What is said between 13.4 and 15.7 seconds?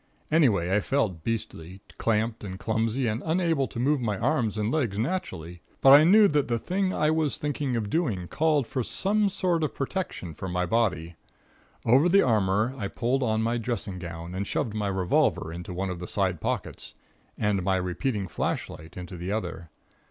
my dressing gown and shoved my revolver